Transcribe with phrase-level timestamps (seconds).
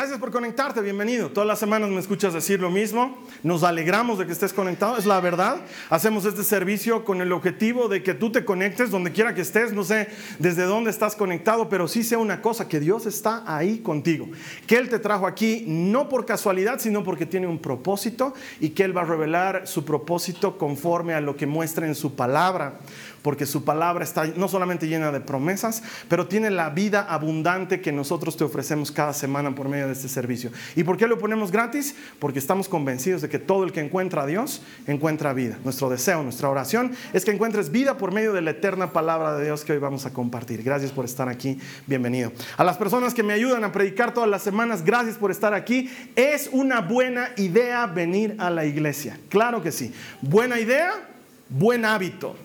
[0.00, 1.28] Gracias por conectarte, bienvenido.
[1.28, 3.18] Todas las semanas me escuchas decir lo mismo.
[3.42, 5.58] Nos alegramos de que estés conectado, es la verdad.
[5.90, 9.74] Hacemos este servicio con el objetivo de que tú te conectes donde quiera que estés.
[9.74, 10.08] No sé
[10.38, 14.26] desde dónde estás conectado, pero sí sea una cosa, que Dios está ahí contigo.
[14.66, 18.84] Que Él te trajo aquí no por casualidad, sino porque tiene un propósito y que
[18.84, 22.78] Él va a revelar su propósito conforme a lo que muestra en su palabra
[23.22, 27.92] porque su palabra está no solamente llena de promesas, pero tiene la vida abundante que
[27.92, 30.50] nosotros te ofrecemos cada semana por medio de este servicio.
[30.76, 31.94] ¿Y por qué lo ponemos gratis?
[32.18, 35.58] Porque estamos convencidos de que todo el que encuentra a Dios encuentra vida.
[35.64, 39.44] Nuestro deseo, nuestra oración es que encuentres vida por medio de la eterna palabra de
[39.44, 40.62] Dios que hoy vamos a compartir.
[40.62, 42.32] Gracias por estar aquí, bienvenido.
[42.56, 45.90] A las personas que me ayudan a predicar todas las semanas, gracias por estar aquí.
[46.16, 49.18] Es una buena idea venir a la iglesia.
[49.28, 49.92] Claro que sí.
[50.20, 50.92] Buena idea,
[51.48, 52.36] buen hábito.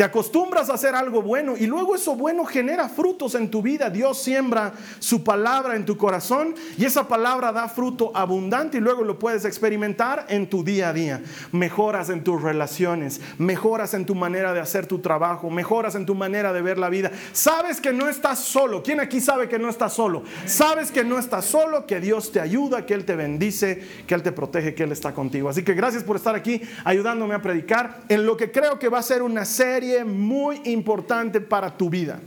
[0.00, 3.90] Te acostumbras a hacer algo bueno y luego eso bueno genera frutos en tu vida.
[3.90, 9.04] Dios siembra su palabra en tu corazón y esa palabra da fruto abundante y luego
[9.04, 11.20] lo puedes experimentar en tu día a día.
[11.52, 16.14] Mejoras en tus relaciones, mejoras en tu manera de hacer tu trabajo, mejoras en tu
[16.14, 17.10] manera de ver la vida.
[17.34, 18.82] Sabes que no estás solo.
[18.82, 20.22] ¿Quién aquí sabe que no estás solo?
[20.46, 24.22] Sabes que no estás solo, que Dios te ayuda, que Él te bendice, que Él
[24.22, 25.50] te protege, que Él está contigo.
[25.50, 29.00] Así que gracias por estar aquí ayudándome a predicar en lo que creo que va
[29.00, 32.20] a ser una serie muy importante para tu vida.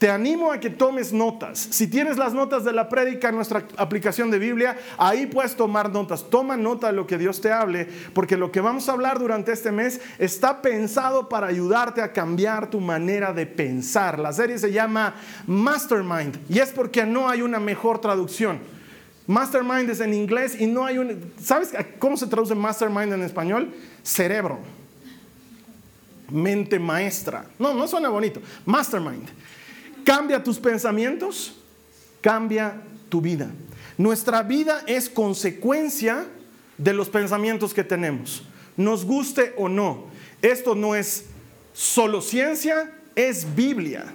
[0.00, 1.58] Te animo a que tomes notas.
[1.58, 5.90] Si tienes las notas de la prédica en nuestra aplicación de Biblia, ahí puedes tomar
[5.90, 6.30] notas.
[6.30, 9.52] Toma nota de lo que Dios te hable, porque lo que vamos a hablar durante
[9.52, 14.18] este mes está pensado para ayudarte a cambiar tu manera de pensar.
[14.18, 18.58] La serie se llama Mastermind y es porque no hay una mejor traducción.
[19.26, 21.30] Mastermind es en inglés y no hay un...
[21.38, 23.74] ¿Sabes cómo se traduce mastermind en español?
[24.02, 24.79] Cerebro
[26.30, 27.46] mente maestra.
[27.58, 28.40] No, no suena bonito.
[28.64, 29.28] Mastermind.
[30.04, 31.54] Cambia tus pensamientos,
[32.20, 33.50] cambia tu vida.
[33.98, 36.26] Nuestra vida es consecuencia
[36.78, 38.42] de los pensamientos que tenemos,
[38.76, 40.06] nos guste o no.
[40.40, 41.26] Esto no es
[41.74, 44.06] solo ciencia, es Biblia.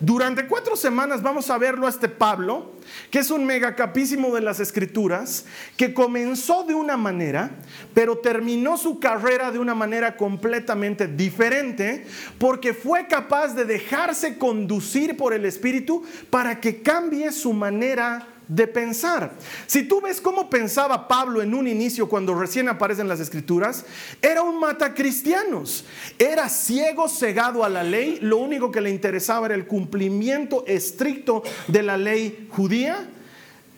[0.00, 2.72] Durante cuatro semanas vamos a verlo a este Pablo,
[3.10, 5.44] que es un megacapísimo de las escrituras,
[5.76, 7.50] que comenzó de una manera,
[7.92, 12.06] pero terminó su carrera de una manera completamente diferente,
[12.38, 18.66] porque fue capaz de dejarse conducir por el Espíritu para que cambie su manera de
[18.66, 19.32] pensar.
[19.66, 23.84] Si tú ves cómo pensaba Pablo en un inicio cuando recién aparecen las escrituras,
[24.20, 25.84] era un matacristianos.
[26.18, 28.18] Era ciego, cegado a la ley.
[28.20, 33.08] Lo único que le interesaba era el cumplimiento estricto de la ley judía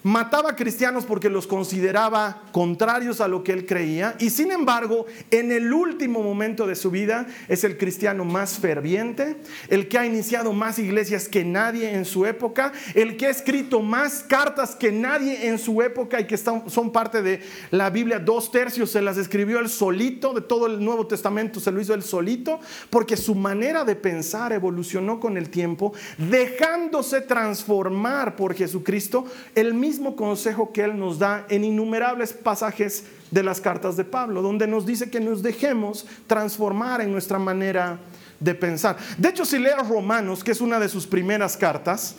[0.03, 5.53] mataba cristianos porque los consideraba contrarios a lo que él creía y sin embargo en
[5.53, 9.37] el último momento de su vida es el cristiano más ferviente,
[9.69, 13.81] el que ha iniciado más iglesias que nadie en su época, el que ha escrito
[13.81, 18.51] más cartas que nadie en su época y que son parte de la Biblia, dos
[18.51, 22.03] tercios se las escribió él solito, de todo el Nuevo Testamento se lo hizo él
[22.03, 22.61] solito,
[22.91, 29.92] porque su manera de pensar evolucionó con el tiempo, dejándose transformar por Jesucristo, el mismo
[29.93, 34.67] mismo consejo que Él nos da en innumerables pasajes de las cartas de Pablo, donde
[34.67, 37.99] nos dice que nos dejemos transformar en nuestra manera
[38.41, 38.97] de pensar.
[39.19, 42.17] De hecho, si lees Romanos, que es una de sus primeras cartas,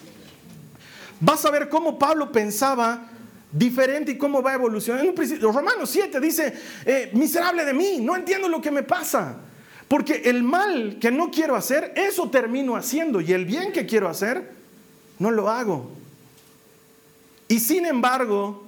[1.20, 3.08] vas a ver cómo Pablo pensaba
[3.52, 5.12] diferente y cómo va evolucionando.
[5.52, 6.54] Romanos 7 dice,
[6.86, 9.38] eh, miserable de mí, no entiendo lo que me pasa.
[9.88, 13.20] Porque el mal que no quiero hacer, eso termino haciendo.
[13.20, 14.52] Y el bien que quiero hacer,
[15.18, 16.03] no lo hago.
[17.54, 18.64] Y sin embargo,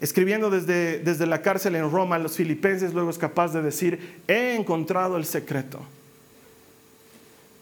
[0.00, 4.54] escribiendo desde, desde la cárcel en Roma, los filipenses luego es capaz de decir, he
[4.54, 5.78] encontrado el secreto.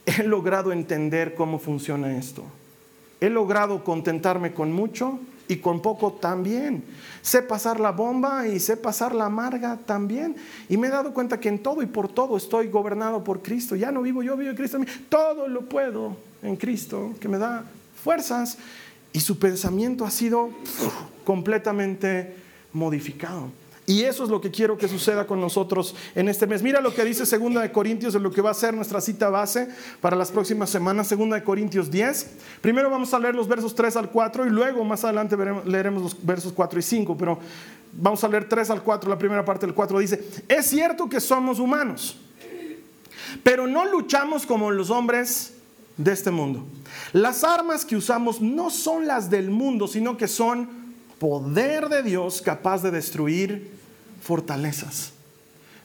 [0.04, 2.44] He logrado entender cómo funciona esto.
[3.20, 5.18] He logrado contentarme con mucho
[5.48, 6.84] y con poco también.
[7.20, 10.36] Sé pasar la bomba y sé pasar la amarga también.
[10.68, 13.74] Y me he dado cuenta que en todo y por todo estoy gobernado por Cristo.
[13.74, 14.78] Ya no vivo yo, vivo en Cristo.
[15.08, 17.64] Todo lo puedo en Cristo, que me da
[18.04, 18.56] fuerzas.
[19.16, 20.50] Y su pensamiento ha sido
[21.24, 22.36] completamente
[22.74, 23.48] modificado.
[23.86, 26.62] Y eso es lo que quiero que suceda con nosotros en este mes.
[26.62, 29.30] Mira lo que dice 2 de Corintios de lo que va a ser nuestra cita
[29.30, 29.70] base
[30.02, 32.26] para las próximas semanas, 2 de Corintios 10.
[32.60, 35.34] Primero vamos a leer los versos 3 al 4 y luego más adelante
[35.64, 37.38] leeremos los versos 4 y 5, pero
[37.94, 41.20] vamos a leer 3 al 4, la primera parte del 4 dice, es cierto que
[41.20, 42.18] somos humanos,
[43.42, 45.55] pero no luchamos como los hombres
[45.96, 46.66] de este mundo.
[47.12, 50.68] Las armas que usamos no son las del mundo, sino que son
[51.18, 53.70] poder de Dios capaz de destruir
[54.22, 55.12] fortalezas.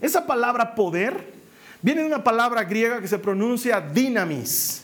[0.01, 1.33] Esa palabra poder
[1.81, 4.83] viene de una palabra griega que se pronuncia dinamis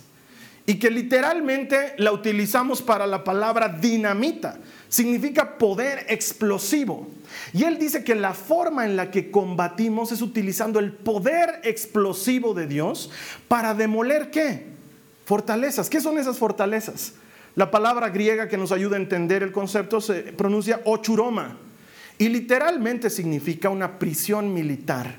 [0.66, 4.58] y que literalmente la utilizamos para la palabra dinamita.
[4.90, 7.08] Significa poder explosivo.
[7.54, 12.54] Y él dice que la forma en la que combatimos es utilizando el poder explosivo
[12.54, 13.10] de Dios
[13.48, 14.77] para demoler qué?
[15.28, 15.90] Fortalezas.
[15.90, 17.12] ¿Qué son esas fortalezas?
[17.54, 21.58] La palabra griega que nos ayuda a entender el concepto se pronuncia ochuroma
[22.18, 25.16] y literalmente significa una prisión militar.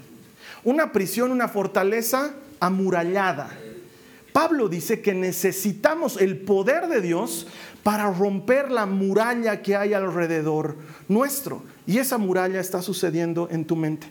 [0.64, 3.50] Una prisión, una fortaleza amurallada.
[4.32, 7.46] Pablo dice que necesitamos el poder de Dios
[7.82, 10.76] para romper la muralla que hay alrededor
[11.06, 11.62] nuestro.
[11.86, 14.06] Y esa muralla está sucediendo en tu mente.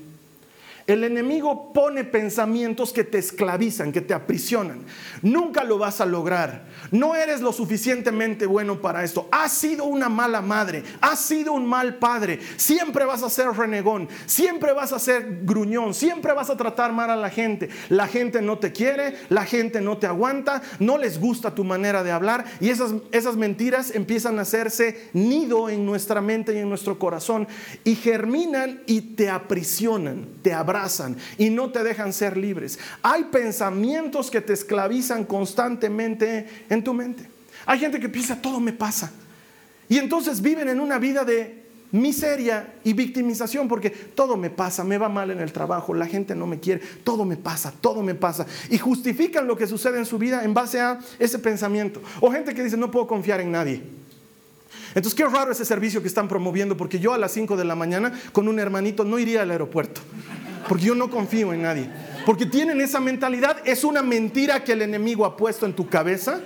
[0.87, 4.85] El enemigo pone pensamientos que te esclavizan, que te aprisionan.
[5.21, 6.63] Nunca lo vas a lograr.
[6.91, 9.27] No eres lo suficientemente bueno para esto.
[9.29, 10.83] Has sido una mala madre.
[11.01, 12.39] Has sido un mal padre.
[12.55, 14.07] Siempre vas a ser renegón.
[14.27, 15.93] Siempre vas a ser gruñón.
[15.93, 17.67] Siempre vas a tratar mal a la gente.
[17.89, 19.17] La gente no te quiere.
[19.27, 20.61] La gente no te aguanta.
[20.79, 22.45] No les gusta tu manera de hablar.
[22.61, 27.45] Y esas, esas mentiras empiezan a hacerse nido en nuestra mente y en nuestro corazón.
[27.83, 30.27] Y germinan y te aprisionan.
[30.41, 30.76] Te abrazan
[31.37, 32.79] y no te dejan ser libres.
[33.01, 37.29] Hay pensamientos que te esclavizan constantemente en tu mente.
[37.65, 39.11] Hay gente que piensa, todo me pasa.
[39.89, 44.97] Y entonces viven en una vida de miseria y victimización porque todo me pasa, me
[44.97, 48.15] va mal en el trabajo, la gente no me quiere, todo me pasa, todo me
[48.15, 48.45] pasa.
[48.69, 52.01] Y justifican lo que sucede en su vida en base a ese pensamiento.
[52.19, 53.81] O gente que dice, no puedo confiar en nadie.
[54.95, 57.75] Entonces, qué raro ese servicio que están promoviendo porque yo a las 5 de la
[57.75, 60.01] mañana con un hermanito no iría al aeropuerto
[60.67, 61.89] porque yo no confío en nadie.
[62.25, 66.41] Porque tienen esa mentalidad, es una mentira que el enemigo ha puesto en tu cabeza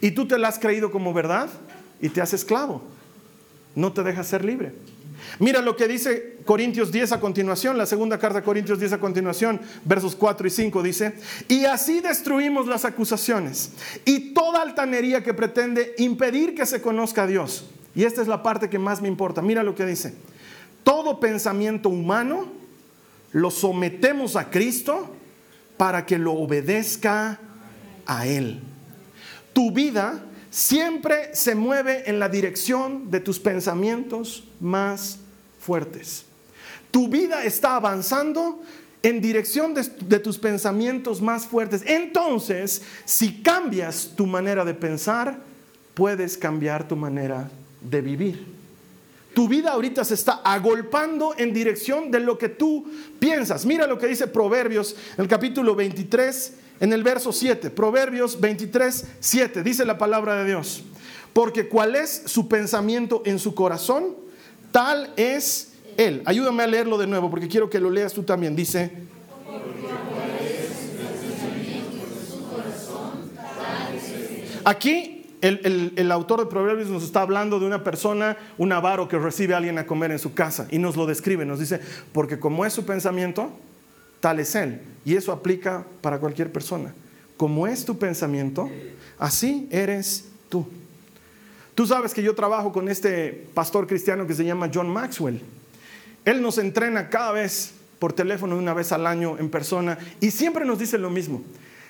[0.00, 1.48] y tú te la has creído como verdad
[2.00, 2.82] y te haces esclavo.
[3.74, 4.72] No te dejas ser libre.
[5.38, 9.00] Mira lo que dice Corintios 10 a continuación, la segunda carta de Corintios 10 a
[9.00, 11.14] continuación, versos 4 y 5 dice,
[11.48, 13.72] y así destruimos las acusaciones
[14.04, 17.66] y toda altanería que pretende impedir que se conozca a Dios.
[17.94, 19.42] Y esta es la parte que más me importa.
[19.42, 20.14] Mira lo que dice.
[20.84, 22.57] Todo pensamiento humano
[23.32, 25.14] lo sometemos a Cristo
[25.76, 27.38] para que lo obedezca
[28.06, 28.60] a Él.
[29.52, 35.18] Tu vida siempre se mueve en la dirección de tus pensamientos más
[35.60, 36.24] fuertes.
[36.90, 38.62] Tu vida está avanzando
[39.02, 41.82] en dirección de, tus pensamientos más fuertes.
[41.86, 45.38] Entonces, si cambias tu manera de pensar,
[45.94, 47.50] puedes cambiar tu manera
[47.80, 48.57] de vivir.
[49.38, 52.84] Tu vida ahorita se está agolpando en dirección de lo que tú
[53.20, 53.64] piensas.
[53.64, 57.70] Mira lo que dice Proverbios, el capítulo 23, en el verso 7.
[57.70, 59.62] Proverbios 23, 7.
[59.62, 60.82] Dice la palabra de Dios.
[61.32, 64.16] Porque cuál es su pensamiento en su corazón,
[64.72, 66.20] tal es él.
[66.24, 68.56] Ayúdame a leerlo de nuevo porque quiero que lo leas tú también.
[68.56, 68.90] Dice,
[74.64, 79.54] Aquí el, autor de Proverbios nos está hablando de una persona, un avaro que recibe
[79.54, 81.80] a alguien a comer en su casa y nos lo describe, nos dice,
[82.12, 83.50] porque como es su pensamiento,
[84.20, 84.80] tal es él.
[85.04, 86.92] Y eso aplica para cualquier persona.
[87.36, 88.68] Como es tu pensamiento,
[89.18, 90.66] así eres tú.
[91.74, 95.40] Tú sabes que yo trabajo con este pastor cristiano que se llama John Maxwell.
[96.24, 100.64] Él nos entrena cada vez por teléfono, una vez al año en persona, y siempre
[100.64, 101.42] nos dice lo mismo.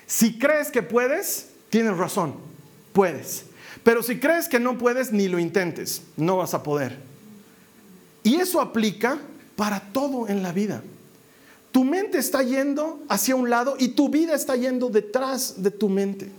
[0.05, 2.48] Si crees que puedes, tienes razón
[2.93, 3.45] puedes.
[3.83, 6.97] Pero si crees que no puedes, ni lo intentes, no vas a poder.
[8.23, 9.19] Y eso aplica
[9.55, 10.83] para todo en la vida.
[11.71, 15.87] Tu mente está yendo hacia un lado y tu vida está yendo detrás de tu
[15.87, 16.29] mente,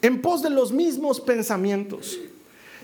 [0.00, 2.18] en pos de los mismos pensamientos.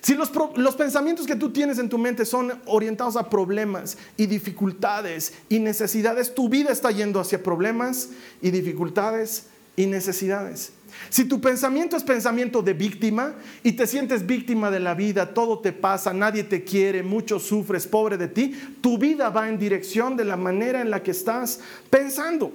[0.02, 4.26] Si los, los, pensamientos que tú tienes en tu mente son orientados a problemas y
[4.26, 8.08] dificultades y necesidades, tu vida está yendo hacia problemas
[8.40, 10.72] y dificultades y necesidades.
[11.08, 15.58] Si tu pensamiento es pensamiento de víctima y te sientes víctima de la vida, todo
[15.58, 20.16] te pasa, nadie te quiere, mucho sufres, pobre de ti, tu vida va en dirección
[20.16, 22.52] de la manera en la que estás pensando.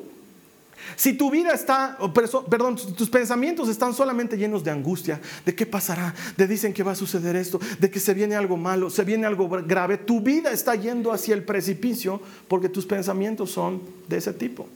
[0.96, 1.98] Si tu vida está,
[2.50, 6.92] perdón, tus pensamientos están solamente llenos de angustia, de qué pasará, de dicen que va
[6.92, 10.51] a suceder esto, de que se viene algo malo, se viene algo grave, tu vida
[10.51, 14.68] está yendo hacia el precipicio porque tus pensamientos son de ese tipo.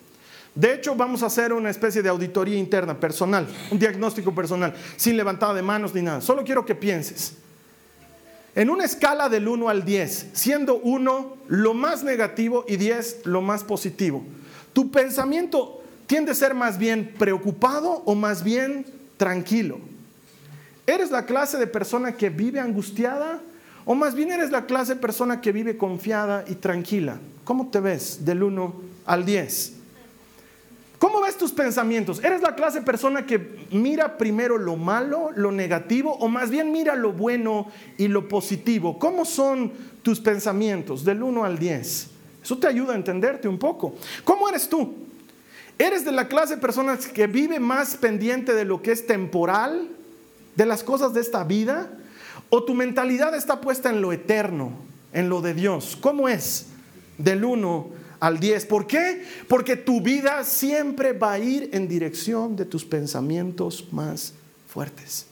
[0.55, 5.15] De hecho, vamos a hacer una especie de auditoría interna, personal, un diagnóstico personal, sin
[5.15, 6.21] levantada de manos ni nada.
[6.21, 7.33] Solo quiero que pienses.
[8.55, 13.41] En una escala del 1 al 10, siendo 1 lo más negativo y 10 lo
[13.41, 14.23] más positivo,
[14.73, 18.85] ¿tu pensamiento tiende a ser más bien preocupado o más bien
[19.17, 19.79] tranquilo?
[20.87, 23.39] ¿Eres la clase de persona que vive angustiada
[23.85, 27.19] o más bien eres la clase de persona que vive confiada y tranquila?
[27.43, 28.75] ¿Cómo te ves del 1
[29.05, 29.78] al 10?
[30.99, 32.21] ¿Cómo ves tus pensamientos?
[32.21, 36.73] ¿Eres la clase de persona que mira primero lo malo, lo negativo, o más bien
[36.73, 38.99] mira lo bueno y lo positivo?
[38.99, 39.71] ¿Cómo son
[40.03, 42.07] tus pensamientos del 1 al 10?
[42.43, 43.95] Eso te ayuda a entenderte un poco.
[44.25, 44.93] ¿Cómo eres tú?
[45.77, 49.87] ¿Eres de la clase de personas que vive más pendiente de lo que es temporal,
[50.57, 51.89] de las cosas de esta vida?
[52.49, 54.73] ¿O tu mentalidad está puesta en lo eterno,
[55.13, 55.97] en lo de Dios?
[56.01, 56.65] ¿Cómo es
[57.17, 58.65] del 1 al 10.
[58.65, 59.23] ¿Por qué?
[59.47, 64.33] Porque tu vida siempre va a ir en dirección de tus pensamientos más
[64.67, 65.25] fuertes.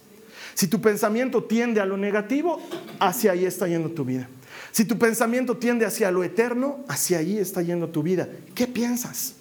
[0.53, 2.59] Si tu pensamiento tiende a lo negativo,
[2.99, 4.27] hacia ahí está yendo tu vida.
[4.71, 8.27] Si tu pensamiento tiende hacia lo eterno, hacia ahí está yendo tu vida.
[8.55, 9.35] ¿Qué piensas?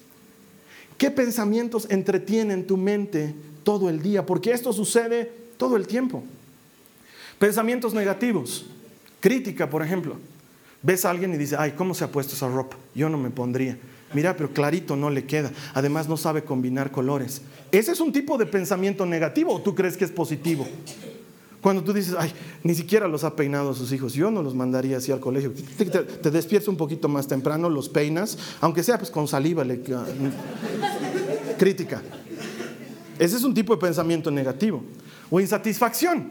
[0.99, 3.35] ¿Qué pensamientos entretienen tu mente
[3.65, 4.27] todo el día?
[4.27, 6.23] Porque esto sucede todo el tiempo.
[7.39, 8.67] Pensamientos negativos,
[9.21, 10.17] crítica, por ejemplo.
[10.87, 12.77] Ves a alguien y dice, ay, ¿cómo se ha puesto esa ropa?
[12.95, 13.77] Yo no me pondría.
[14.15, 15.51] Mira, pero clarito no le queda.
[15.75, 17.43] Además no sabe combinar colores.
[17.73, 20.65] ¿Ese es un tipo de pensamiento negativo o tú crees que es positivo?
[21.61, 24.99] Cuando tú dices, ay, ni siquiera los ha peinado sus hijos, yo no los mandaría
[24.99, 25.53] así al colegio.
[26.23, 29.65] Te, despiertas un poquito más temprano, los peinas, aunque sea pues con saliva.
[31.59, 32.01] Crítica.
[33.19, 34.85] Ese es un tipo de pensamiento negativo.
[35.31, 36.31] O insatisfacción.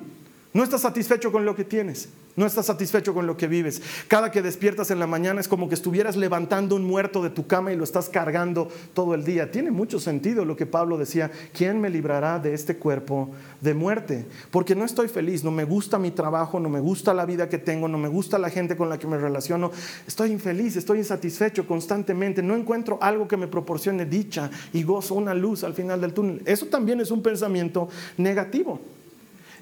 [0.54, 2.08] No estás satisfecho con lo que tienes.
[2.36, 3.82] No estás satisfecho con lo que vives.
[4.10, 7.48] Cada que despiertas en la mañana es como que estuvieras levantando un muerto de tu
[7.48, 9.52] cama y lo estás cargando todo el día.
[9.52, 13.30] Tiene mucho sentido lo que Pablo decía, ¿quién me librará de este cuerpo
[13.62, 14.26] de muerte?
[14.52, 17.58] Porque no estoy feliz, no me gusta mi trabajo, no me gusta la vida que
[17.58, 19.72] tengo, no me gusta la gente con la que me relaciono.
[20.06, 25.34] Estoy infeliz, estoy insatisfecho constantemente, no encuentro algo que me proporcione dicha y gozo, una
[25.34, 26.42] luz al final del túnel.
[26.46, 27.88] Eso también es un pensamiento
[28.18, 28.82] negativo.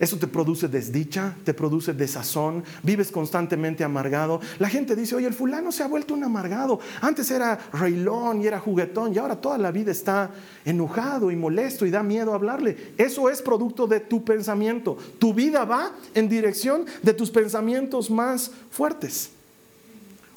[0.03, 4.41] Eso te produce desdicha, te produce desazón, vives constantemente amargado.
[4.60, 6.81] La gente dice, oye, el fulano se ha vuelto un amargado.
[7.00, 10.31] Antes era reilón y era juguetón y ahora toda la vida está
[10.65, 12.95] enojado y molesto y da miedo hablarle.
[12.98, 14.98] Eso es producto de tu pensamiento.
[15.19, 19.31] Tu vida va en dirección de tus pensamientos más fuertes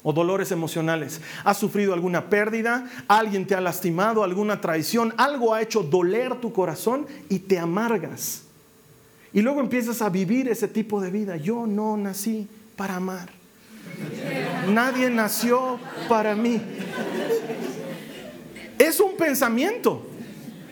[0.01, 1.19] o dolores emocionales.
[1.43, 2.89] ¿Has sufrido alguna pérdida?
[3.09, 4.23] ¿Alguien te ha lastimado?
[4.23, 5.13] ¿Alguna traición?
[5.17, 8.46] Algo ha hecho doler tu corazón y te amargas.
[9.37, 11.37] Y luego empiezas a vivir ese tipo de vida.
[11.37, 13.29] Yo no nací para amar.
[14.67, 15.79] Nadie nació
[16.09, 16.59] para mí.
[18.79, 20.07] Es un pensamiento.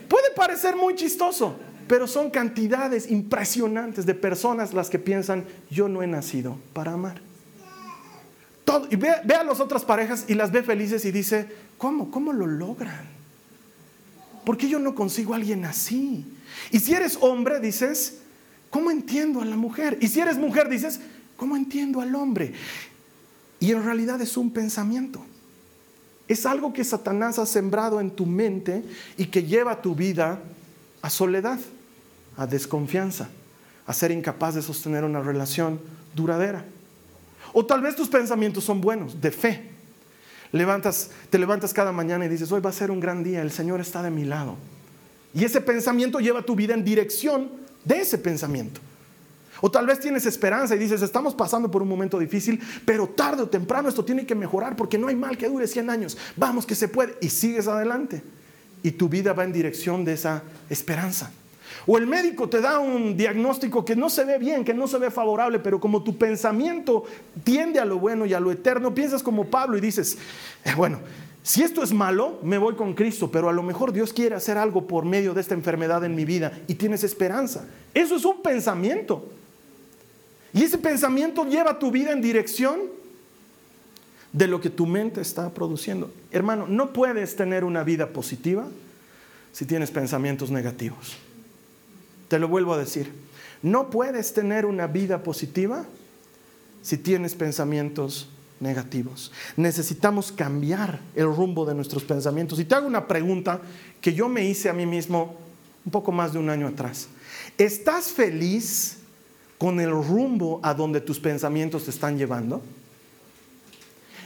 [0.08, 1.54] Puede parecer muy chistoso,
[1.86, 7.20] pero son cantidades impresionantes de personas las que piensan, yo no he nacido para amar.
[8.64, 11.46] Todo, y ve, ve, a las otras parejas y las ve felices y dice,
[11.78, 12.10] ¿cómo?
[12.10, 13.06] ¿Cómo lo logran?
[14.44, 16.26] ¿Por qué yo no consigo a alguien así?
[16.72, 18.22] Y si eres hombre, dices,
[18.70, 19.98] ¿Cómo entiendo a la mujer?
[20.00, 21.00] Y si eres mujer, dices,
[21.36, 22.52] ¿cómo entiendo al hombre?
[23.60, 25.24] Y en realidad es un pensamiento.
[26.28, 28.82] Es algo que Satanás ha sembrado en tu mente
[29.16, 30.40] y que lleva tu vida
[31.00, 31.58] a soledad,
[32.36, 33.28] a desconfianza,
[33.86, 35.80] a ser incapaz de sostener una relación
[36.14, 36.64] duradera.
[37.52, 39.70] O tal vez tus pensamientos son buenos, de fe.
[40.52, 43.52] Levantas, te levantas cada mañana y dices, hoy va a ser un gran día, el
[43.52, 44.56] Señor está de mi lado.
[45.32, 47.50] Y ese pensamiento lleva tu vida en dirección
[47.86, 48.80] de ese pensamiento.
[49.62, 53.42] O tal vez tienes esperanza y dices, estamos pasando por un momento difícil, pero tarde
[53.42, 56.18] o temprano esto tiene que mejorar porque no hay mal que dure 100 años.
[56.36, 57.16] Vamos que se puede.
[57.22, 58.22] Y sigues adelante.
[58.82, 61.30] Y tu vida va en dirección de esa esperanza.
[61.86, 64.98] O el médico te da un diagnóstico que no se ve bien, que no se
[64.98, 67.04] ve favorable, pero como tu pensamiento
[67.44, 70.18] tiende a lo bueno y a lo eterno, piensas como Pablo y dices,
[70.64, 70.98] eh, bueno,
[71.46, 74.58] si esto es malo, me voy con Cristo, pero a lo mejor Dios quiere hacer
[74.58, 77.68] algo por medio de esta enfermedad en mi vida y tienes esperanza.
[77.94, 79.28] Eso es un pensamiento.
[80.52, 82.80] Y ese pensamiento lleva tu vida en dirección
[84.32, 86.12] de lo que tu mente está produciendo.
[86.32, 88.66] Hermano, no puedes tener una vida positiva
[89.52, 91.16] si tienes pensamientos negativos.
[92.26, 93.12] Te lo vuelvo a decir.
[93.62, 95.84] No puedes tener una vida positiva
[96.82, 99.32] si tienes pensamientos negativos.
[99.56, 102.58] Necesitamos cambiar el rumbo de nuestros pensamientos.
[102.58, 103.60] Y te hago una pregunta
[104.00, 105.36] que yo me hice a mí mismo
[105.84, 107.08] un poco más de un año atrás.
[107.58, 108.98] ¿Estás feliz
[109.58, 112.62] con el rumbo a donde tus pensamientos te están llevando?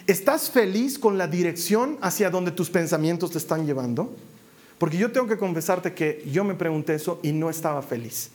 [0.07, 4.15] ¿Estás feliz con la dirección hacia donde tus pensamientos te están llevando?
[4.79, 8.31] Porque yo tengo que confesarte que yo me pregunté eso y no estaba feliz.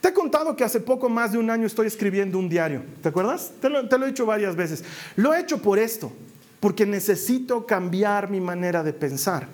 [0.00, 2.82] Te he contado que hace poco más de un año estoy escribiendo un diario.
[3.02, 3.52] ¿Te acuerdas?
[3.60, 4.84] Te lo, he dicho varias veces.
[5.16, 6.12] Lo he hecho por esto,
[6.60, 9.48] porque necesito cambiar mi manera de pensar.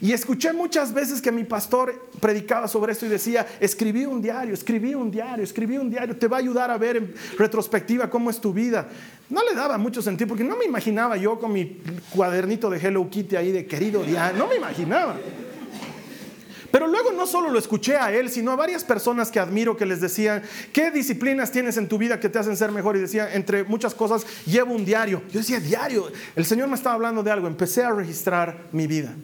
[0.00, 4.54] Y escuché muchas veces que mi pastor predicaba sobre esto y decía, escribí un diario,
[4.54, 8.30] escribí un diario, escribí un diario, te va a ayudar a ver en retrospectiva cómo
[8.30, 8.88] es tu vida.
[9.28, 11.80] No le daba mucho sentido porque no me imaginaba yo con mi
[12.14, 15.16] cuadernito de Hello Kitty ahí de querido diario, no me imaginaba.
[16.70, 19.86] Pero luego no solo lo escuché a él, sino a varias personas que admiro que
[19.86, 22.96] les decían, ¿qué disciplinas tienes en tu vida que te hacen ser mejor?
[22.96, 25.22] Y decía, entre muchas cosas, llevo un diario.
[25.32, 26.10] Yo decía, diario.
[26.36, 27.46] El Señor me estaba hablando de algo.
[27.46, 29.14] Empecé a registrar mi vida.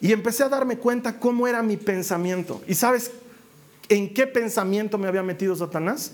[0.00, 2.62] Y empecé a darme cuenta cómo era mi pensamiento.
[2.68, 3.10] ¿Y sabes
[3.88, 6.12] en qué pensamiento me había metido Satanás?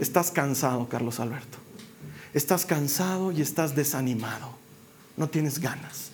[0.00, 1.58] Estás cansado, Carlos Alberto.
[2.34, 4.50] Estás cansado y estás desanimado.
[5.16, 6.10] No tienes ganas.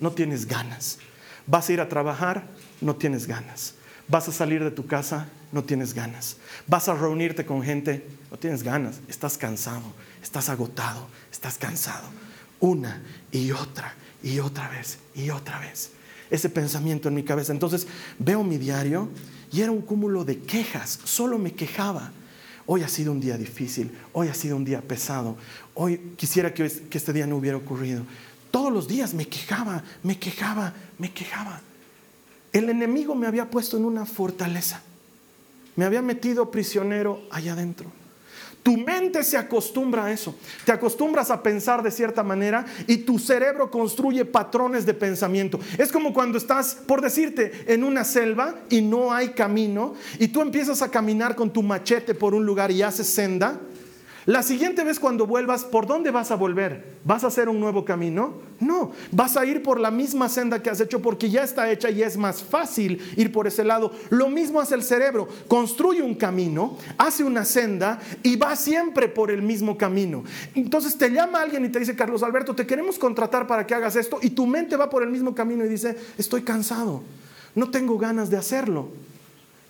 [0.00, 0.98] No tienes ganas.
[1.46, 2.44] Vas a ir a trabajar,
[2.80, 3.74] no tienes ganas.
[4.08, 6.36] Vas a salir de tu casa, no tienes ganas.
[6.66, 9.00] Vas a reunirte con gente, no tienes ganas.
[9.08, 12.08] Estás cansado, estás agotado, estás cansado.
[12.58, 15.92] Una y otra y otra vez y otra vez.
[16.30, 17.52] Ese pensamiento en mi cabeza.
[17.52, 17.86] Entonces
[18.18, 19.08] veo mi diario
[19.52, 20.98] y era un cúmulo de quejas.
[21.04, 22.12] Solo me quejaba.
[22.66, 25.36] Hoy ha sido un día difícil, hoy ha sido un día pesado,
[25.74, 28.04] hoy quisiera que, este día no hubiera ocurrido.
[28.52, 31.62] Todos los días me quejaba, me quejaba, me quejaba.
[32.52, 34.82] El enemigo me había puesto en una fortaleza.
[35.76, 37.90] Me había metido prisionero allá adentro.
[38.62, 40.34] Tu mente se acostumbra a eso.
[40.66, 45.58] Te acostumbras a pensar de cierta manera y tu cerebro construye patrones de pensamiento.
[45.78, 50.42] Es como cuando estás, por decirte, en una selva y no hay camino y tú
[50.42, 53.58] empiezas a caminar con tu machete por un lugar y haces senda
[54.30, 56.84] la siguiente vez cuando vuelvas, ¿por dónde vas a volver?
[57.02, 58.34] ¿Vas a hacer un nuevo camino?
[58.60, 61.90] No, vas a ir por la misma senda que has hecho porque ya está hecha
[61.90, 63.90] y es más fácil ir por ese lado.
[64.08, 69.32] Lo mismo hace el cerebro, construye un camino, hace una senda y va siempre por
[69.32, 70.22] el mismo camino.
[70.54, 73.96] Entonces te llama alguien y te dice, Carlos Alberto, te queremos contratar para que hagas
[73.96, 77.02] esto y tu mente va por el mismo camino y dice, estoy cansado,
[77.56, 78.90] no tengo ganas de hacerlo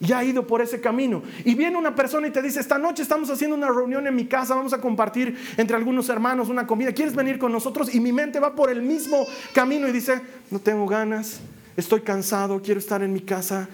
[0.00, 1.22] ya ha ido por ese camino.
[1.44, 4.24] Y viene una persona y te dice, esta noche estamos haciendo una reunión en mi
[4.24, 7.94] casa, vamos a compartir entre algunos hermanos una comida, ¿quieres venir con nosotros?
[7.94, 11.40] Y mi mente va por el mismo camino y dice, no tengo ganas,
[11.76, 13.68] estoy cansado, quiero estar en mi casa,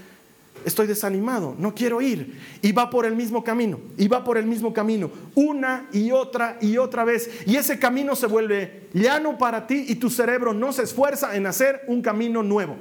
[0.65, 2.41] estoy desanimado, no quiero ir.
[2.61, 6.59] Y va por el mismo camino, y va por el mismo camino, una y otra
[6.61, 7.31] y otra vez.
[7.47, 11.47] Y ese camino se vuelve llano para ti y tu cerebro no se esfuerza en
[11.47, 12.77] hacer un camino nuevo.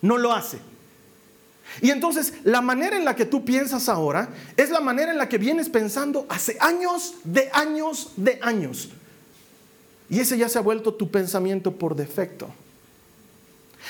[0.00, 0.71] No lo hace.
[1.80, 5.28] Y entonces la manera en la que tú piensas ahora es la manera en la
[5.28, 8.90] que vienes pensando hace años, de años, de años.
[10.10, 12.48] Y ese ya se ha vuelto tu pensamiento por defecto.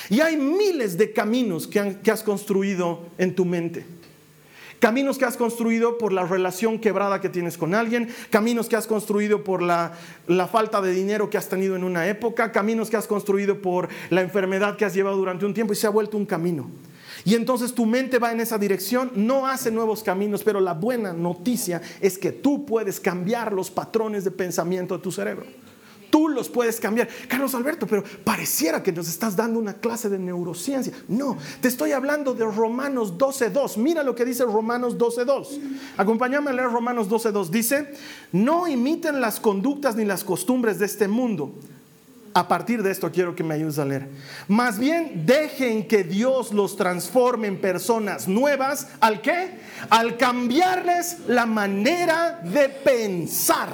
[0.09, 3.85] Y hay miles de caminos que, has construido en tu mente.
[4.79, 8.85] Caminos que has construido por la relación quebrada que tienes con alguien, caminos que has
[8.85, 9.93] construido por la,
[10.27, 13.87] la, falta de dinero que has tenido en una época, caminos que has construido por
[14.09, 16.69] la enfermedad que has llevado durante un tiempo y se ha vuelto un camino.
[17.25, 21.13] Y entonces tu mente va en esa dirección, no hace nuevos caminos, pero la buena
[21.13, 25.45] noticia es que tú puedes cambiar los patrones de pensamiento de tu cerebro.
[26.09, 27.07] Tú los puedes cambiar.
[27.27, 30.93] Carlos Alberto, pero pareciera que nos estás dando una clase de neurociencia.
[31.07, 33.77] No, te estoy hablando de Romanos 12.2.
[33.77, 35.59] Mira lo que dice Romanos 12.2.
[35.97, 37.49] Acompáñame a leer Romanos 12.2.
[37.49, 37.93] Dice,
[38.31, 41.55] no imiten las conductas ni las costumbres de este mundo
[42.33, 44.07] a partir de esto quiero que me ayudes a leer.
[44.47, 48.87] Más bien dejen que Dios los transforme en personas nuevas.
[48.99, 49.51] ¿Al qué?
[49.89, 53.69] Al cambiarles la manera de pensar.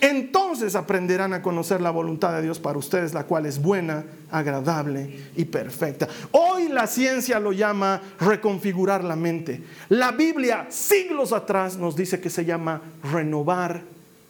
[0.00, 5.30] Entonces aprenderán a conocer la voluntad de Dios para ustedes, la cual es buena, agradable
[5.36, 6.08] y perfecta.
[6.32, 9.62] Hoy la ciencia lo llama reconfigurar la mente.
[9.90, 12.80] La Biblia, siglos atrás, nos dice que se llama
[13.12, 13.82] renovar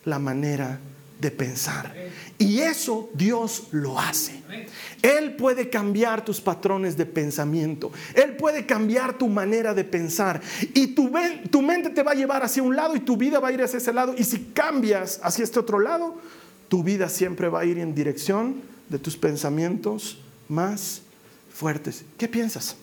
[0.05, 0.91] la manera de
[1.31, 1.95] pensar.
[2.39, 4.43] Y eso Dios lo hace.
[5.01, 7.93] Él puede cambiar tus patrones de pensamiento.
[8.15, 10.41] Él puede cambiar tu manera de pensar.
[10.75, 11.13] Y tu,
[11.51, 13.63] tu, mente te va a llevar hacia un lado y tu vida va a ir
[13.63, 14.15] hacia ese lado.
[14.17, 16.17] Y si cambias hacia este otro lado,
[16.69, 18.57] tu vida siempre va a ir en dirección
[18.89, 21.03] de tus pensamientos más
[21.53, 22.05] fuertes.
[22.19, 22.77] ¿Qué piensas?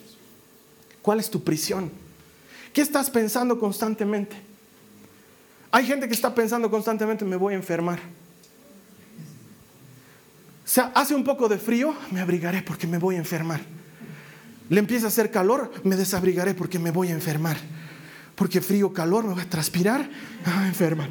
[1.02, 1.91] ¿Cuál es tu prisión?
[2.71, 4.36] ¿Qué estás pensando constantemente?
[5.71, 7.99] Hay gente que está pensando constantemente, me voy a enfermar
[10.71, 13.62] sea, hace un poco de frío, me abrigaré porque me voy a enfermar.
[14.69, 17.58] Le empieza a hacer calor, me desabrigaré porque me voy a enfermar.
[18.36, 20.08] Porque frío, calor, me voy a transpirar,
[20.45, 21.10] a enferma.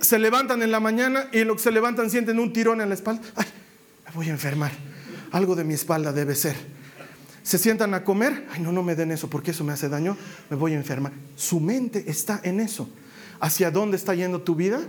[0.00, 2.94] Se levantan en la mañana y lo que se levantan sienten un tirón en la
[2.94, 3.20] espalda.
[3.36, 3.46] Ay,
[4.06, 4.72] me voy a enfermar.
[5.30, 6.56] Algo de mi espalda debe ser.
[7.42, 8.46] Se sientan a comer.
[8.50, 10.16] Ay, no, no me den eso porque eso me hace daño.
[10.48, 11.12] Me voy a enfermar.
[11.36, 12.88] Su mente está en eso.
[13.40, 14.80] ¿Hacia dónde está yendo tu vida?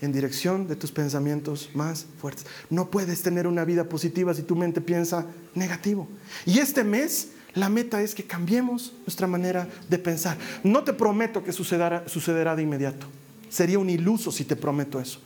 [0.00, 2.46] En dirección de tus pensamientos más fuertes.
[2.70, 6.08] No puedes tener una vida positiva si tu mente piensa negativo.
[6.46, 10.36] Y este mes la meta es que cambiemos nuestra manera de pensar.
[10.62, 13.06] No te prometo que sucederá, sucederá de inmediato.
[13.48, 15.20] Sería un iluso si te prometo eso.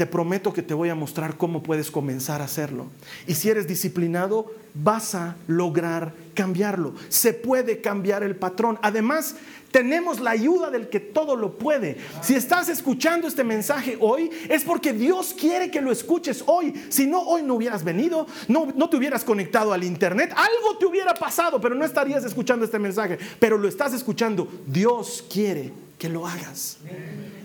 [0.00, 2.86] Te prometo que te voy a mostrar cómo puedes comenzar a hacerlo.
[3.26, 6.94] Y si eres disciplinado, vas a lograr cambiarlo.
[7.10, 8.78] Se puede cambiar el patrón.
[8.80, 9.34] Además,
[9.70, 11.98] tenemos la ayuda del que todo lo puede.
[12.22, 16.72] Si estás escuchando este mensaje hoy, es porque Dios quiere que lo escuches hoy.
[16.88, 20.86] Si no, hoy no hubieras venido, no, no te hubieras conectado al internet, algo te
[20.86, 23.18] hubiera pasado, pero no estarías escuchando este mensaje.
[23.38, 24.48] Pero lo estás escuchando.
[24.66, 26.78] Dios quiere que lo hagas.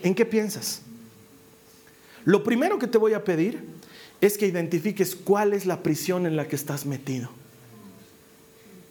[0.01, 0.84] ¿En qué piensas?
[2.25, 3.63] Lo primero que te voy a pedir
[4.19, 7.29] es que identifiques cuál es la prisión en la que estás metido.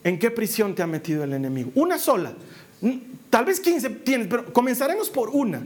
[0.05, 1.71] ¿En qué prisión te ha metido el enemigo?
[1.75, 2.33] Una sola.
[3.31, 5.63] Tal vez 15 tienes, pero comenzaremos por una.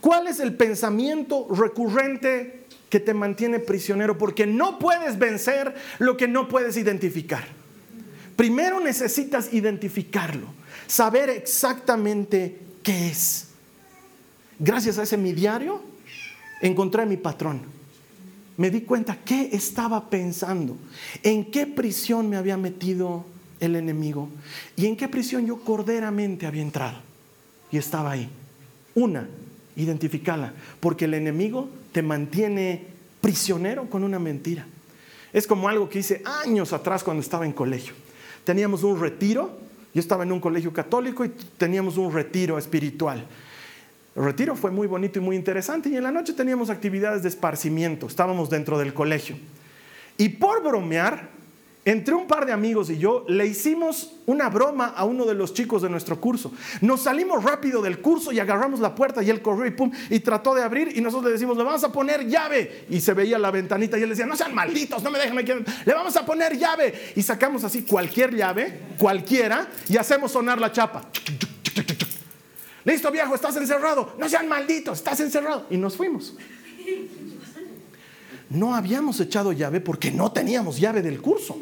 [0.00, 4.16] ¿Cuál es el pensamiento recurrente que te mantiene prisionero?
[4.16, 7.44] Porque no puedes vencer lo que no puedes identificar.
[8.36, 10.46] Primero necesitas identificarlo,
[10.86, 13.48] saber exactamente qué es.
[14.58, 15.82] Gracias a ese mi diario,
[16.60, 17.60] encontré a mi patrón.
[18.56, 20.76] Me di cuenta qué estaba pensando,
[21.22, 23.24] en qué prisión me había metido
[23.58, 24.28] el enemigo
[24.76, 26.98] y en qué prisión yo corderamente había entrado.
[27.70, 28.28] Y estaba ahí.
[28.94, 29.28] Una,
[29.76, 32.86] identificarla, porque el enemigo te mantiene
[33.20, 34.66] prisionero con una mentira.
[35.32, 37.94] Es como algo que hice años atrás cuando estaba en colegio.
[38.44, 39.58] Teníamos un retiro,
[39.94, 43.24] yo estaba en un colegio católico y teníamos un retiro espiritual.
[44.20, 48.06] Retiro fue muy bonito y muy interesante y en la noche teníamos actividades de esparcimiento,
[48.06, 49.36] estábamos dentro del colegio.
[50.18, 51.30] Y por bromear,
[51.86, 55.54] entre un par de amigos y yo le hicimos una broma a uno de los
[55.54, 56.52] chicos de nuestro curso.
[56.82, 60.20] Nos salimos rápido del curso y agarramos la puerta y él corrió y pum, y
[60.20, 62.84] trató de abrir y nosotros le decimos, le vamos a poner llave.
[62.90, 65.94] Y se veía la ventanita y él decía, no sean malditos, no me dejen, le
[65.94, 67.12] vamos a poner llave.
[67.16, 71.08] Y sacamos así cualquier llave, cualquiera, y hacemos sonar la chapa.
[72.90, 74.14] Listo, viejo, estás encerrado.
[74.18, 75.64] No sean malditos, estás encerrado.
[75.70, 76.34] Y nos fuimos.
[78.48, 81.56] No habíamos echado llave porque no teníamos llave del curso.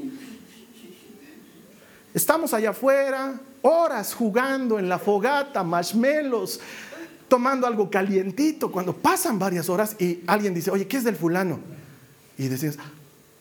[2.15, 6.61] Estamos allá afuera, horas jugando en la fogata, marshmallows,
[7.29, 8.73] tomando algo calientito.
[8.73, 11.61] Cuando pasan varias horas y alguien dice, oye, ¿qué es del fulano?
[12.39, 12.79] Y decimos,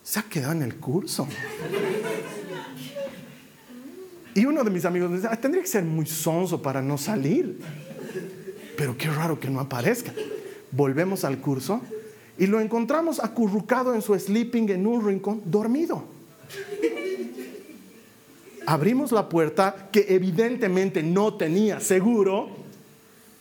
[0.03, 1.25] se ha quedado en el curso.
[4.37, 7.59] Y uno de mis amigos me dice, tendría que ser muy sonso para no salir.
[8.77, 10.13] Pero qué raro que no aparezca.
[10.69, 11.81] Volvemos al curso
[12.37, 16.03] y lo encontramos acurrucado en su sleeping en un rincón, dormido.
[18.67, 22.49] Abrimos la puerta que evidentemente no tenía seguro.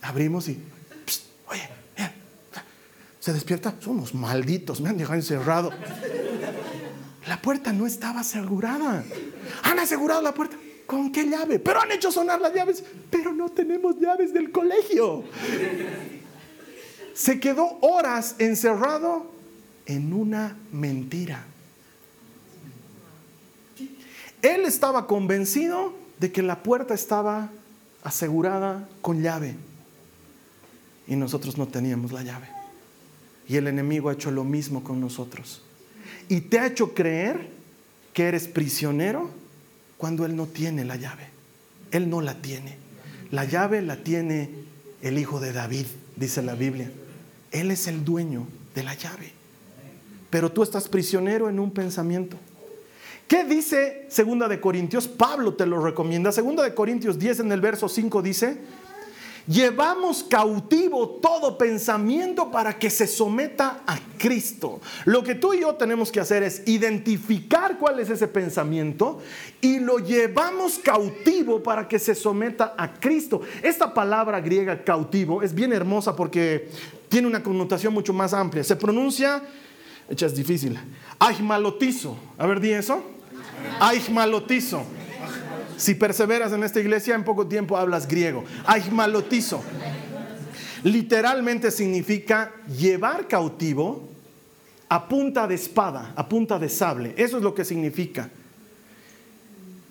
[0.00, 0.58] Abrimos y,
[1.46, 1.68] oye,
[3.20, 3.74] se despierta.
[3.80, 5.72] Son unos malditos, me han dejado encerrado.
[7.28, 9.04] La puerta no estaba asegurada.
[9.62, 10.56] Han asegurado la puerta.
[10.86, 11.58] ¿Con qué llave?
[11.58, 15.24] Pero han hecho sonar las llaves, pero no tenemos llaves del colegio.
[17.12, 19.26] Se quedó horas encerrado
[19.86, 21.44] en una mentira.
[24.42, 27.50] Él estaba convencido de que la puerta estaba
[28.04, 29.56] asegurada con llave
[31.08, 32.48] y nosotros no teníamos la llave.
[33.48, 35.62] Y el enemigo ha hecho lo mismo con nosotros.
[36.28, 37.48] Y te ha hecho creer
[38.12, 39.30] que eres prisionero
[39.96, 41.28] cuando Él no tiene la llave.
[41.90, 42.76] Él no la tiene.
[43.30, 44.50] La llave la tiene
[45.02, 46.90] el hijo de David, dice la Biblia.
[47.50, 49.32] Él es el dueño de la llave.
[50.30, 52.36] Pero tú estás prisionero en un pensamiento.
[53.28, 55.08] ¿Qué dice Segunda de Corintios?
[55.08, 56.30] Pablo te lo recomienda.
[56.30, 58.58] Segunda de Corintios 10 en el verso 5 dice,
[59.46, 64.80] Llevamos cautivo todo pensamiento para que se someta a Cristo.
[65.04, 69.20] Lo que tú y yo tenemos que hacer es identificar cuál es ese pensamiento
[69.60, 73.40] y lo llevamos cautivo para que se someta a Cristo.
[73.62, 76.68] Esta palabra griega cautivo es bien hermosa porque
[77.08, 78.64] tiene una connotación mucho más amplia.
[78.64, 79.42] Se pronuncia,
[80.10, 80.76] hecha es difícil,
[81.20, 82.16] aigmalotizo.
[82.36, 83.00] A ver, di eso.
[83.78, 84.82] Aigmalotizo.
[85.76, 88.44] Si perseveras en esta iglesia, en poco tiempo hablas griego.
[88.66, 89.62] Aigmalotizo.
[90.82, 94.08] Literalmente significa llevar cautivo
[94.88, 97.14] a punta de espada, a punta de sable.
[97.16, 98.30] Eso es lo que significa.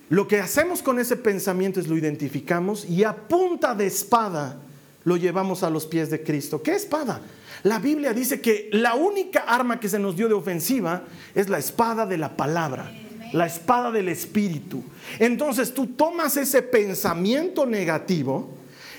[0.10, 4.58] Lo que hacemos con ese pensamiento es lo identificamos y a punta de espada
[5.04, 6.62] lo llevamos a los pies de Cristo.
[6.62, 7.22] ¿Qué espada?
[7.64, 11.58] La Biblia dice que la única arma que se nos dio de ofensiva es la
[11.58, 12.92] espada de la palabra,
[13.36, 14.82] la espada del Espíritu.
[15.20, 18.50] Entonces tú tomas ese pensamiento negativo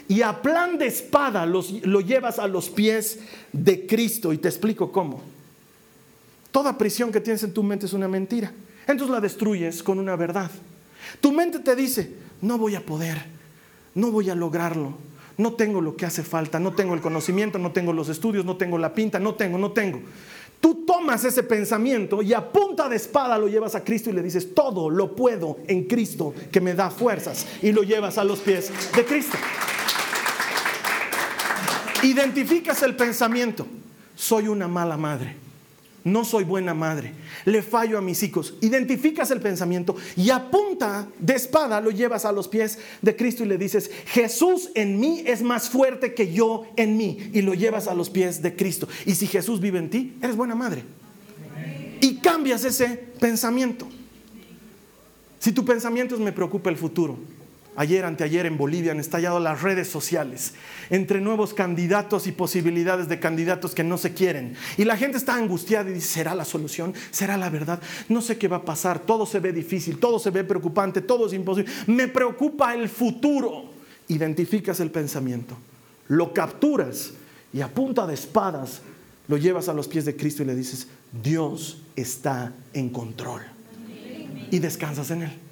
[0.09, 3.19] y a plan de espada lo llevas a los pies
[3.53, 4.35] de Cristo.
[4.35, 5.23] Y te explico cómo.
[6.53, 8.53] Toda prisión que tienes en tu mente es una mentira.
[8.87, 10.51] Entonces la destruyes con una verdad.
[11.21, 13.25] Tu mente te dice, no voy a poder,
[13.95, 14.99] no voy a lograrlo,
[15.39, 18.57] no tengo lo que hace falta, no tengo el conocimiento, no tengo los estudios, no
[18.57, 20.01] tengo la pinta, no tengo, no tengo.
[20.61, 24.23] Tú tomas ese pensamiento y a punta de espada lo llevas a Cristo y le
[24.23, 28.41] dices, todo lo puedo en Cristo que me da fuerzas y lo llevas a los
[28.41, 29.37] pies de Cristo.
[32.03, 33.67] Identificas el pensamiento,
[34.15, 35.46] soy una mala madre
[36.07, 37.13] no soy buena madre,
[37.45, 38.55] le fallo a mis hijos.
[38.61, 43.43] Identificas el pensamiento y a punta de espada lo llevas a los pies de Cristo
[43.43, 47.19] y le dices, Jesús en mí es más fuerte que yo en mí.
[47.33, 48.87] Y lo llevas a los pies de Cristo.
[49.05, 50.85] Y si Jesús vive en ti, eres buena madre.
[52.01, 52.89] Y cambias ese
[53.19, 53.89] pensamiento.
[55.41, 57.19] Si tu pensamiento es me preocupa el futuro,
[57.79, 60.55] Ayer, anteayer en Bolivia han estallado las redes sociales
[60.89, 64.57] entre nuevos candidatos y posibilidades de candidatos que no se quieren.
[64.79, 66.95] Y la gente está angustiada y dice, ¿será la solución?
[67.11, 67.83] ¿Será la verdad?
[68.09, 69.01] No sé qué va a pasar.
[69.01, 71.71] Todo se ve difícil, todo se ve preocupante, todo es imposible.
[71.87, 73.77] Me preocupa el futuro.
[74.09, 75.57] Identificas el pensamiento,
[76.09, 77.13] lo capturas
[77.53, 78.81] y a punta de espadas
[79.27, 80.87] lo llevas a los pies de Cristo y le dices,
[81.23, 83.43] Dios está en control.
[84.51, 85.46] Y descansas en Él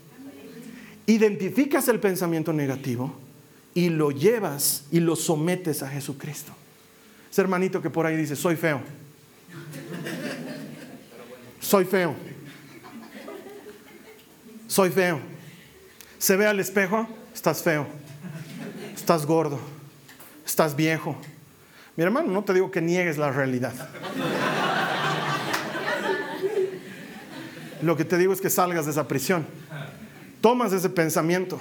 [1.06, 3.14] identificas el pensamiento negativo
[3.74, 6.52] y lo llevas y lo sometes a Jesucristo.
[7.30, 8.80] Ese hermanito que por ahí dice, soy feo.
[11.60, 12.14] Soy feo.
[14.68, 15.20] Soy feo.
[16.18, 17.86] Se ve al espejo, estás feo.
[18.94, 19.58] Estás gordo.
[20.46, 21.16] Estás viejo.
[21.96, 23.72] Mi hermano, no te digo que niegues la realidad.
[27.82, 29.46] Lo que te digo es que salgas de esa prisión
[30.44, 31.58] tomas ese pensamiento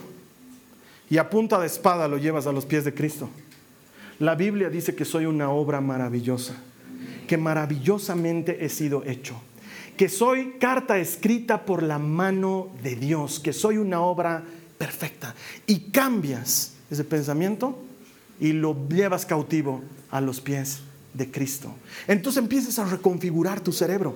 [1.10, 3.30] y a punta de espada lo llevas a los pies de Cristo.
[4.20, 6.56] La Biblia dice que soy una obra maravillosa,
[7.26, 9.36] que maravillosamente he sido hecho,
[9.96, 14.44] que soy carta escrita por la mano de Dios, que soy una obra
[14.78, 15.34] perfecta.
[15.66, 17.82] Y cambias ese pensamiento
[18.38, 20.82] y lo llevas cautivo a los pies
[21.14, 21.74] de Cristo.
[22.06, 24.14] Entonces empiezas a reconfigurar tu cerebro.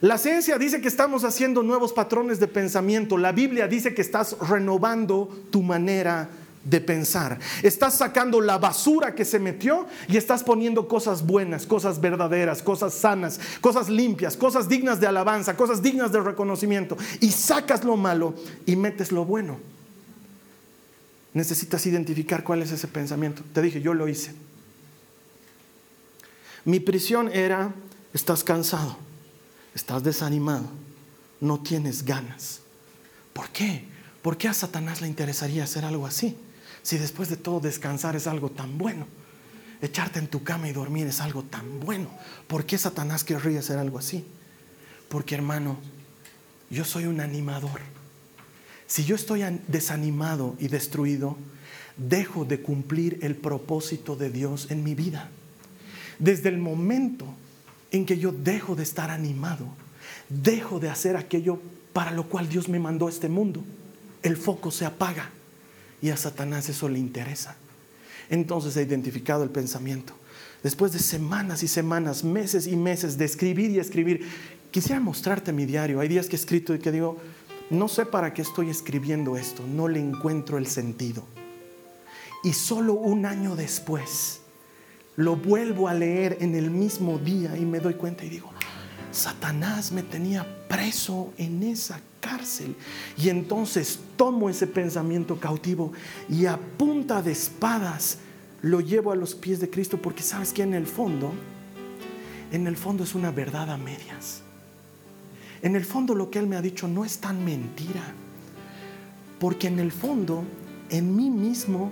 [0.00, 3.16] La ciencia dice que estamos haciendo nuevos patrones de pensamiento.
[3.16, 6.28] La Biblia dice que estás renovando tu manera
[6.64, 7.38] de pensar.
[7.62, 12.92] Estás sacando la basura que se metió y estás poniendo cosas buenas, cosas verdaderas, cosas
[12.92, 16.98] sanas, cosas limpias, cosas dignas de alabanza, cosas dignas de reconocimiento.
[17.20, 18.34] Y sacas lo malo
[18.66, 19.58] y metes lo bueno.
[21.32, 23.42] Necesitas identificar cuál es ese pensamiento.
[23.54, 24.34] Te dije, yo lo hice.
[26.66, 27.72] Mi prisión era,
[28.12, 29.05] estás cansado
[29.76, 30.70] estás desanimado,
[31.38, 32.60] no tienes ganas.
[33.34, 33.84] ¿Por qué?
[34.22, 36.34] ¿Por qué a Satanás le interesaría hacer algo así?
[36.82, 39.06] Si después de todo descansar es algo tan bueno,
[39.82, 42.08] echarte en tu cama y dormir es algo tan bueno,
[42.48, 44.24] ¿por qué Satanás querría hacer algo así?
[45.10, 45.76] Porque hermano,
[46.70, 47.80] yo soy un animador.
[48.86, 51.36] Si yo estoy desanimado y destruido,
[51.98, 55.28] dejo de cumplir el propósito de Dios en mi vida.
[56.18, 57.26] Desde el momento
[57.96, 59.66] en que yo dejo de estar animado,
[60.28, 61.60] dejo de hacer aquello
[61.92, 63.62] para lo cual Dios me mandó a este mundo.
[64.22, 65.30] El foco se apaga
[66.02, 67.56] y a Satanás eso le interesa.
[68.28, 70.12] Entonces he identificado el pensamiento.
[70.62, 74.26] Después de semanas y semanas, meses y meses de escribir y escribir,
[74.70, 76.00] quisiera mostrarte mi diario.
[76.00, 77.18] Hay días que he escrito y que digo,
[77.70, 81.24] no sé para qué estoy escribiendo esto, no le encuentro el sentido.
[82.42, 84.40] Y solo un año después,
[85.16, 88.50] lo vuelvo a leer en el mismo día y me doy cuenta y digo,
[89.10, 92.76] Satanás me tenía preso en esa cárcel.
[93.16, 95.92] Y entonces tomo ese pensamiento cautivo
[96.28, 98.18] y a punta de espadas
[98.62, 101.32] lo llevo a los pies de Cristo porque sabes que en el fondo,
[102.52, 104.42] en el fondo es una verdad a medias.
[105.62, 108.02] En el fondo lo que Él me ha dicho no es tan mentira.
[109.40, 110.44] Porque en el fondo,
[110.90, 111.90] en mí mismo,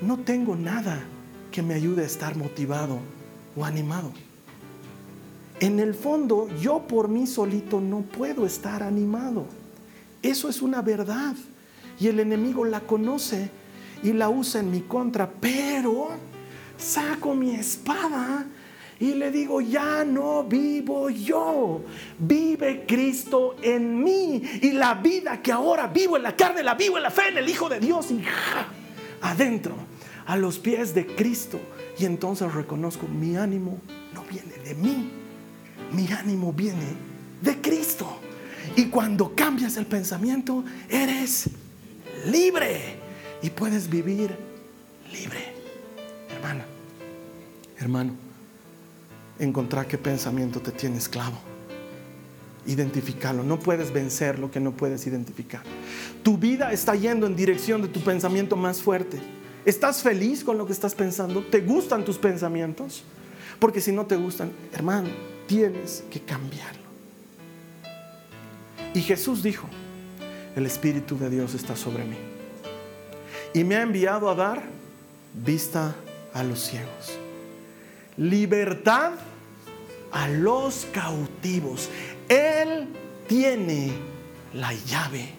[0.00, 1.04] no tengo nada
[1.54, 2.98] que me ayude a estar motivado
[3.56, 4.10] o animado.
[5.60, 9.46] En el fondo, yo por mí solito no puedo estar animado.
[10.20, 11.36] Eso es una verdad.
[12.00, 13.50] Y el enemigo la conoce
[14.02, 15.30] y la usa en mi contra.
[15.30, 16.08] Pero
[16.76, 18.46] saco mi espada
[18.98, 21.82] Y le digo, ya no vivo yo,
[22.18, 24.42] vive Cristo en mí.
[24.60, 27.38] Y la vida que ahora vivo en la carne, la vivo en la fe, en
[27.38, 28.10] el Hijo de Dios.
[28.10, 28.24] Y
[29.20, 29.93] adentro,
[30.26, 31.60] a los pies de Cristo.
[31.98, 33.78] Y entonces reconozco, mi ánimo
[34.12, 35.10] no viene de mí,
[35.92, 36.86] mi ánimo viene
[37.40, 38.18] de Cristo.
[38.76, 41.50] Y cuando cambias el pensamiento, eres
[42.26, 42.96] libre
[43.42, 44.34] y puedes vivir
[45.12, 45.52] libre.
[46.30, 46.64] Hermana,
[47.78, 48.14] hermano,
[49.38, 51.38] encontrar qué pensamiento te tiene esclavo.
[52.66, 53.42] Identificarlo.
[53.42, 55.62] No puedes vencer lo que no puedes identificar.
[56.22, 59.18] Tu vida está yendo en dirección de tu pensamiento más fuerte.
[59.64, 61.42] ¿Estás feliz con lo que estás pensando?
[61.42, 63.02] ¿Te gustan tus pensamientos?
[63.58, 65.08] Porque si no te gustan, hermano,
[65.46, 66.82] tienes que cambiarlo.
[68.92, 69.66] Y Jesús dijo,
[70.54, 72.16] el Espíritu de Dios está sobre mí.
[73.54, 74.62] Y me ha enviado a dar
[75.32, 75.94] vista
[76.32, 77.18] a los ciegos.
[78.16, 79.12] Libertad
[80.12, 81.88] a los cautivos.
[82.28, 82.88] Él
[83.26, 83.92] tiene
[84.52, 85.30] la llave.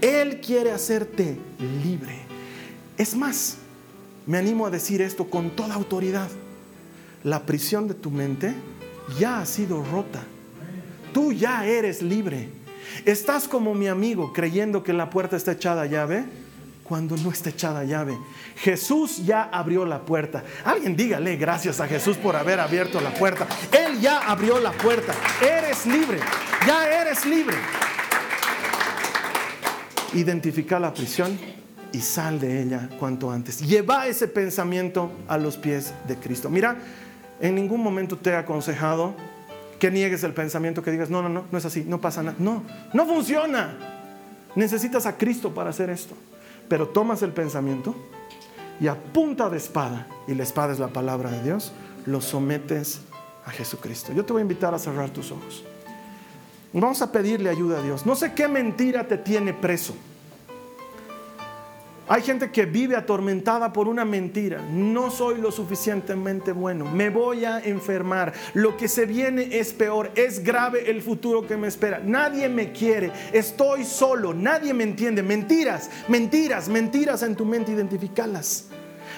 [0.00, 1.36] Él quiere hacerte
[1.84, 2.29] libre.
[3.00, 3.56] Es más,
[4.26, 6.28] me animo a decir esto con toda autoridad.
[7.24, 8.52] La prisión de tu mente
[9.18, 10.20] ya ha sido rota.
[11.14, 12.50] Tú ya eres libre.
[13.06, 16.26] Estás como mi amigo creyendo que la puerta está echada a llave
[16.84, 18.18] cuando no está echada llave.
[18.56, 20.44] Jesús ya abrió la puerta.
[20.62, 23.48] Alguien dígale gracias a Jesús por haber abierto la puerta.
[23.72, 25.14] Él ya abrió la puerta.
[25.40, 26.18] Eres libre.
[26.66, 27.56] Ya eres libre.
[30.12, 31.59] Identifica la prisión
[31.92, 33.60] y sal de ella cuanto antes.
[33.60, 36.50] Lleva ese pensamiento a los pies de Cristo.
[36.50, 36.76] Mira,
[37.40, 39.14] en ningún momento te he aconsejado
[39.78, 42.36] que niegues el pensamiento, que digas, no, no, no, no es así, no pasa nada.
[42.38, 43.76] No, no funciona.
[44.54, 46.14] Necesitas a Cristo para hacer esto.
[46.68, 47.96] Pero tomas el pensamiento
[48.80, 51.72] y a punta de espada, y la espada es la palabra de Dios,
[52.06, 53.00] lo sometes
[53.44, 54.12] a Jesucristo.
[54.12, 55.64] Yo te voy a invitar a cerrar tus ojos.
[56.72, 58.06] Vamos a pedirle ayuda a Dios.
[58.06, 59.94] No sé qué mentira te tiene preso.
[62.10, 64.60] Hay gente que vive atormentada por una mentira.
[64.68, 66.84] No soy lo suficientemente bueno.
[66.84, 68.32] Me voy a enfermar.
[68.52, 70.10] Lo que se viene es peor.
[70.16, 72.00] Es grave el futuro que me espera.
[72.04, 73.12] Nadie me quiere.
[73.32, 74.34] Estoy solo.
[74.34, 75.22] Nadie me entiende.
[75.22, 77.70] Mentiras, mentiras, mentiras en tu mente.
[77.70, 78.66] Identificalas.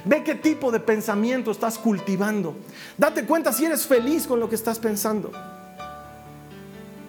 [0.05, 2.55] Ve qué tipo de pensamiento estás cultivando.
[2.99, 5.33] Date cuenta si eres feliz con lo que estás pensando.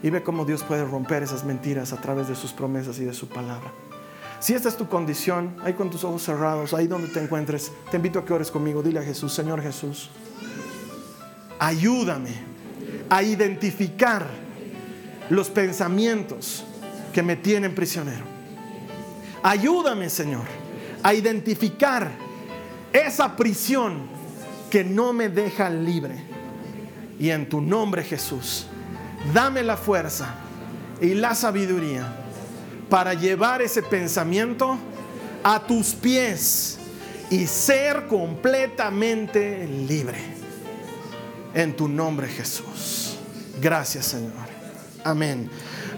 [0.02, 3.14] Y ve cómo Dios puede romper esas mentiras a través de sus promesas y de
[3.14, 3.70] su palabra.
[4.44, 7.96] Si esta es tu condición, ahí con tus ojos cerrados, ahí donde te encuentres, te
[7.96, 8.84] invito a que ores conmigo.
[8.84, 10.10] Dile a Jesús, Señor Jesús,
[11.60, 12.32] ayúdame
[13.10, 14.28] a identificar
[15.30, 16.66] los pensamientos
[17.14, 18.26] que me tienen prisionero.
[19.44, 20.44] Ayúdame, Señor,
[21.04, 22.12] a identificar
[22.92, 24.10] esa prisión
[24.70, 26.22] que no me deja libre.
[27.18, 28.68] Y en tu nombre, Jesús,
[29.34, 30.36] dame la fuerza
[31.00, 32.23] y la sabiduría
[32.94, 34.78] para llevar ese pensamiento
[35.44, 36.78] a tus pies
[37.32, 40.20] y ser completamente libre.
[41.56, 43.18] En tu nombre Jesús.
[43.60, 44.46] Gracias Señor.
[45.04, 45.50] Amén.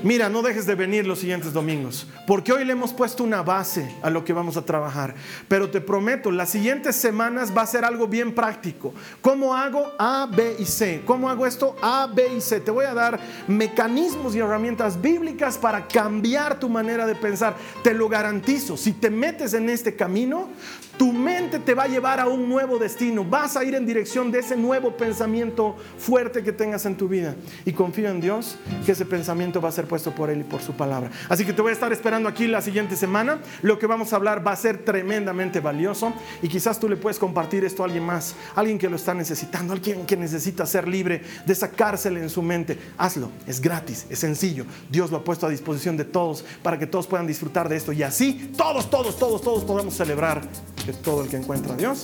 [0.03, 3.89] Mira, no dejes de venir los siguientes domingos, porque hoy le hemos puesto una base
[4.01, 5.15] a lo que vamos a trabajar.
[5.47, 8.93] Pero te prometo, las siguientes semanas va a ser algo bien práctico.
[9.21, 11.01] ¿Cómo hago A, B y C?
[11.05, 11.75] ¿Cómo hago esto?
[11.81, 12.59] A, B y C.
[12.59, 17.55] Te voy a dar mecanismos y herramientas bíblicas para cambiar tu manera de pensar.
[17.83, 18.77] Te lo garantizo.
[18.77, 20.49] Si te metes en este camino,
[20.97, 23.23] tu mente te va a llevar a un nuevo destino.
[23.23, 27.35] Vas a ir en dirección de ese nuevo pensamiento fuerte que tengas en tu vida.
[27.65, 30.61] Y confío en Dios que ese pensamiento va a ser puesto por Él y por
[30.61, 31.11] su palabra.
[31.29, 33.39] Así que te voy a estar esperando aquí la siguiente semana.
[33.61, 36.13] Lo que vamos a hablar va a ser tremendamente valioso.
[36.41, 38.35] Y quizás tú le puedes compartir esto a alguien más.
[38.55, 39.73] Alguien que lo está necesitando.
[39.73, 42.77] Alguien que necesita ser libre de esa cárcel en su mente.
[42.97, 43.29] Hazlo.
[43.47, 44.05] Es gratis.
[44.09, 44.65] Es sencillo.
[44.89, 47.91] Dios lo ha puesto a disposición de todos para que todos puedan disfrutar de esto.
[47.91, 50.41] Y así todos, todos, todos, todos podamos celebrar
[50.85, 52.03] que todo el que encuentra a Dios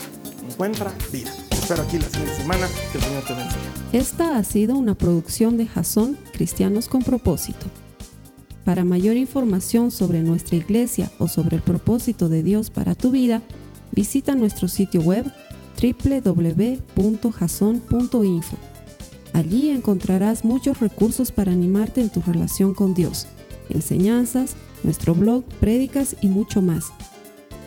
[0.49, 1.31] encuentra vida.
[1.51, 2.67] espero aquí la siguiente semana.
[2.91, 3.59] Que el Señor te bendiga.
[3.93, 7.67] Esta ha sido una producción de Jason Cristianos con Propósito.
[8.65, 13.41] Para mayor información sobre nuestra iglesia o sobre el propósito de Dios para tu vida,
[13.91, 15.31] visita nuestro sitio web
[15.81, 18.57] www.jason.info.
[19.33, 23.27] Allí encontrarás muchos recursos para animarte en tu relación con Dios,
[23.69, 26.91] enseñanzas, nuestro blog, prédicas y mucho más.